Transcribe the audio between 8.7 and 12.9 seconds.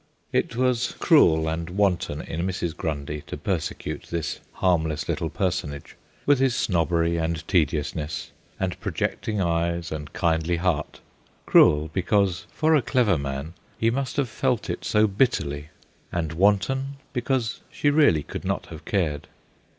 pro jecting eyes and kindly heart cruel because, for a